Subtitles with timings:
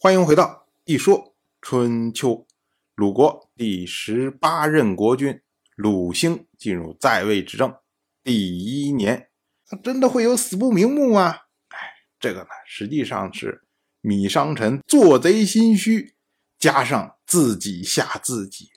[0.00, 2.46] 欢迎回到一说春秋。
[2.94, 5.42] 鲁国第十八任国君
[5.74, 7.74] 鲁兴进入在位执政
[8.22, 9.28] 第一年，
[9.66, 11.30] 他真的会有死不瞑目吗？
[11.70, 11.78] 哎，
[12.20, 13.66] 这个呢，实际上是
[14.00, 16.14] 米商臣做贼心虚，
[16.60, 18.70] 加上自己吓自己。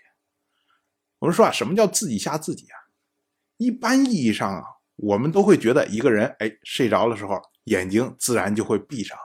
[1.19, 2.89] 我们说啊，什么叫自己吓自己啊？
[3.57, 4.63] 一般意义上啊，
[4.95, 9.23] 我们都会觉得一个人哎睡着的时候，眼睛自然就会闭上了。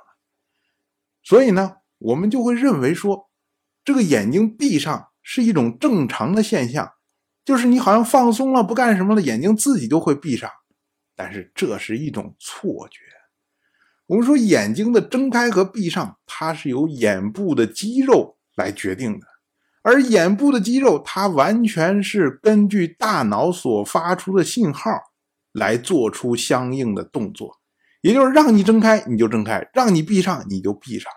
[1.23, 3.29] 所以呢，我们就会认为说，
[3.85, 6.89] 这个眼睛闭上是一种正常的现象，
[7.45, 10.49] 就是你好像放松了，不干什么了，眼睛自己就会闭上。
[11.17, 13.01] 但是这是一种错觉。
[14.07, 19.27] 我们说眼睛的睁开和闭上，它是由眼部的肌肉来决定的。
[19.83, 24.91] 而眼部的肌肉，它完全是根据大脑所发出的信号
[25.51, 27.59] 来做出相应的动作，
[28.03, 31.11] 也就是让你睁开你就睁开，让你闭上你就闭上。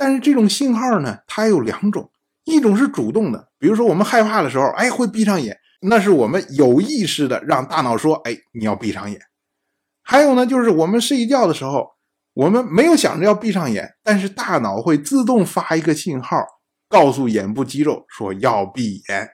[0.00, 2.10] 但是这种信号呢，它有两种，
[2.44, 9.20] 一种是主动的，比如说我们害怕的时候，哎，会闭上眼，那是我们有意识的让大脑说，哎，你要闭上眼。
[10.02, 11.86] 还有呢，就是我们睡觉的时候，
[12.32, 16.38] 我们没有想着要闭上眼，但是大脑会自动发一个信号。
[16.88, 19.30] 告诉眼部肌肉说要闭眼，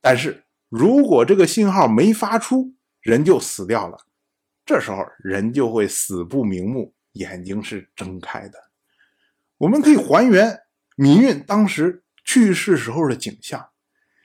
[0.00, 3.96] 但是如果这个信号没发出，人就死掉了。
[4.64, 8.63] 这时候人就会死不瞑目，眼睛是睁开的。
[9.58, 10.60] 我们可以还原
[10.96, 13.68] 芈运当时去世时候的景象：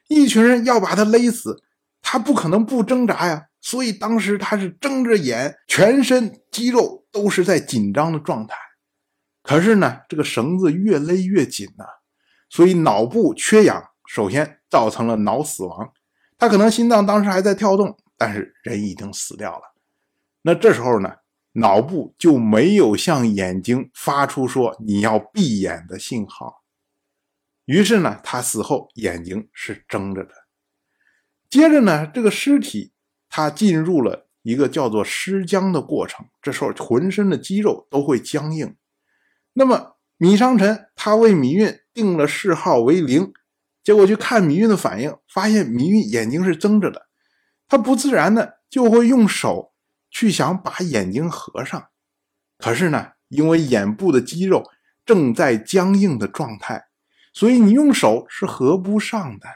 [0.07, 1.61] 一群人要把他勒死，
[2.01, 3.47] 他不可能不挣扎呀。
[3.61, 8.55] 所以当时他是睁着眼，全身肌肉都是在紧张的状态。
[9.43, 11.83] 可是呢，这个绳子越勒越紧呢。
[12.49, 15.91] 所以脑部缺氧，首先造成了脑死亡。
[16.37, 19.75] 他可能心脏当时还在跳动，但是人已经死掉了。
[20.43, 21.15] 那这时候呢，
[21.59, 26.63] 脑部就没有向眼睛发出说你要闭眼的信号。
[27.65, 30.31] 于是呢，他死后眼睛是睁着的。
[31.49, 32.93] 接着呢，这个尸体
[33.29, 38.75] 他进入了一个叫做尸僵的过程，这时候浑身的肌肉都会僵硬。
[39.53, 41.79] 那么米商臣他为芈运。
[41.91, 43.33] 定了谥号为灵，
[43.83, 47.07] 结果去看芈运的反应，发现芈运眼睛是睁着的，
[47.67, 49.68] 他不自然的就会用手
[50.09, 51.89] 去想把眼睛合上，
[52.57, 54.69] 可是呢，因为眼部的肌肉
[55.05, 56.87] 正在僵硬的状态，
[57.33, 59.47] 所以你用手是合不上的。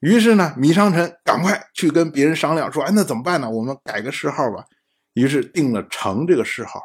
[0.00, 3.50] 于是呢，米商臣赶快去跟别人商量说：“哎，那怎么办呢？
[3.50, 4.64] 我们改个谥号吧。”
[5.12, 6.80] 于是定了成这个谥号。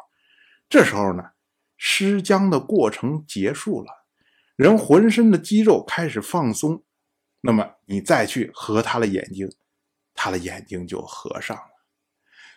[0.68, 1.22] 这时候呢，
[1.76, 3.86] 尸僵的过程结束了。
[4.56, 6.82] 人浑身的肌肉开始放松，
[7.40, 9.50] 那么你再去合他的眼睛，
[10.12, 11.75] 他的眼睛就合上了。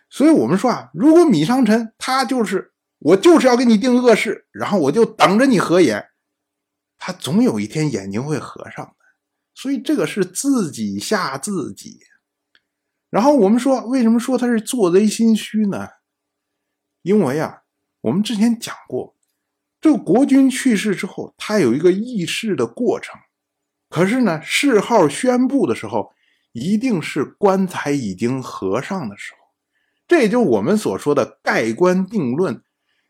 [0.09, 6.09] 所以，我们说啊，如果米商臣他就是我就是要给你定恶事，然后我就等着你合眼，
[6.97, 8.95] 他总有一天眼睛会合上的。
[9.53, 11.99] 所以，这个是自己吓自己。
[13.09, 15.87] 然后我们说，为什么说他是做贼心虚呢？
[17.01, 17.61] 因为啊，
[18.01, 19.15] 我们之前讲过。
[19.81, 23.15] 这个国君去世之后，他有一个议事的过程。
[23.89, 26.11] 可是呢，谥号宣布的时候，
[26.51, 29.38] 一定是棺材已经合上的时候。
[30.09, 32.61] 这也就是我们所说的盖棺定论。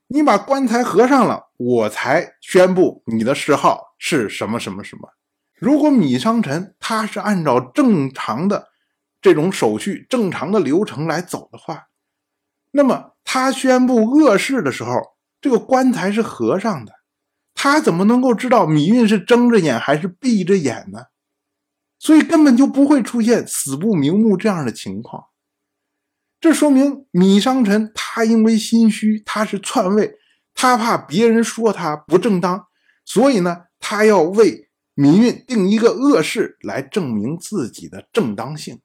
[0.10, 5.10] 你把棺材合上了，我才宣布你的谥号是什么什么什么。
[5.56, 8.68] 如果米商臣他是按照正常的
[9.20, 11.88] 这种手续、正常的流程来走的话，
[12.70, 14.92] 那么他宣布恶事的时候。
[15.42, 16.92] 这个棺材是合上的，
[17.54, 21.04] 他怎么能够知道芈运是睁着眼还是闭着眼呢？
[21.98, 25.29] 所以根本就不会出现死不瞑目这样的情况。
[26.40, 30.16] 这说明米商臣他因为心虚，他是篡位，
[30.54, 32.68] 他怕别人说他不正当，
[33.04, 38.80] 所以呢，他要为米运定一个恶事来证明自己的正当性。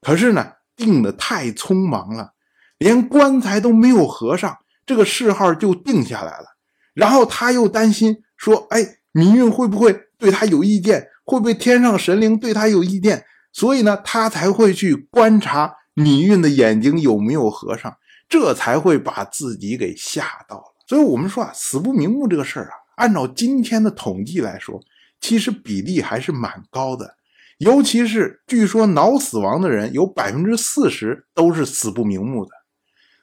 [0.00, 2.32] 可是呢，定的太匆忙了，
[2.78, 4.58] 连棺材都没有合上。
[4.84, 6.56] 这个谥号就定下来了，
[6.92, 8.82] 然后他又担心说：“哎，
[9.12, 11.06] 芈运会不会对他有意见？
[11.24, 17.96] 会不会天上神灵对他有意见？”所以呢，他才会去观察芈运的眼睛有没有合上，
[18.28, 20.64] 这才会把自己给吓到了。
[20.86, 24.80] 所以，我们说啊，死不瞑目这个事儿啊，按照今天的统计来说，
[25.20, 27.16] 其实比例还是蛮高的。
[27.58, 32.50] 尤其是据说脑死亡的人有百分之四十都是死不瞑目的。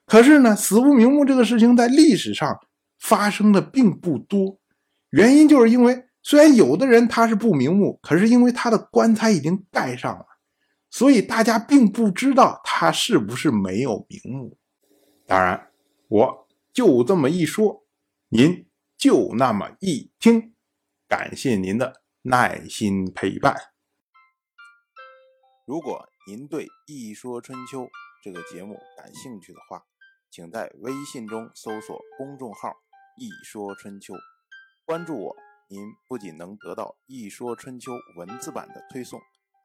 [0.05, 2.57] 可是呢，死不瞑目这个事情在历史上
[2.99, 4.57] 发生的并不多，
[5.09, 10.25] 原因就是因为虽然有的人他是不瞑目，可是因为他的棺材已经盖上了，
[10.89, 14.57] 所以大家并不知道他是不是没有名目。
[15.27, 15.71] 当然，
[16.07, 17.85] 我就这么一说，
[18.29, 20.55] 您就那么一听。
[21.07, 23.55] 感谢您的耐心陪伴。
[25.65, 27.83] 如果您对《一说春秋》
[28.23, 29.85] 这个节目感兴趣的话，
[30.31, 32.73] 请在微信中搜索公众号
[33.17, 34.13] “一说春秋”，
[34.85, 35.35] 关注我。
[35.67, 39.21] 您不仅能得到《一说春秋》文字版的推送，